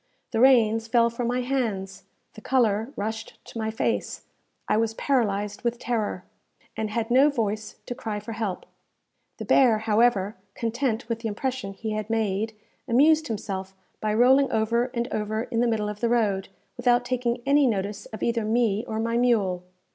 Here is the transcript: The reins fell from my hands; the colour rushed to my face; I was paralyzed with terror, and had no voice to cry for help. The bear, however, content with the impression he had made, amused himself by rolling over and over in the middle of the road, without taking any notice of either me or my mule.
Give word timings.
The 0.31 0.39
reins 0.39 0.87
fell 0.87 1.11
from 1.11 1.27
my 1.27 1.41
hands; 1.41 2.05
the 2.33 2.41
colour 2.41 2.91
rushed 2.95 3.37
to 3.45 3.59
my 3.59 3.69
face; 3.69 4.23
I 4.67 4.75
was 4.75 4.95
paralyzed 4.95 5.61
with 5.61 5.77
terror, 5.77 6.23
and 6.75 6.89
had 6.89 7.11
no 7.11 7.29
voice 7.29 7.75
to 7.85 7.93
cry 7.93 8.19
for 8.19 8.31
help. 8.31 8.65
The 9.37 9.45
bear, 9.45 9.77
however, 9.77 10.35
content 10.55 11.07
with 11.07 11.19
the 11.19 11.27
impression 11.27 11.73
he 11.73 11.91
had 11.91 12.09
made, 12.09 12.55
amused 12.87 13.27
himself 13.27 13.75
by 13.99 14.15
rolling 14.15 14.51
over 14.51 14.85
and 14.85 15.07
over 15.13 15.43
in 15.43 15.59
the 15.59 15.67
middle 15.67 15.87
of 15.87 15.99
the 15.99 16.09
road, 16.09 16.49
without 16.77 17.05
taking 17.05 17.43
any 17.45 17.67
notice 17.67 18.07
of 18.07 18.23
either 18.23 18.43
me 18.43 18.83
or 18.87 18.99
my 18.99 19.17
mule. 19.17 19.61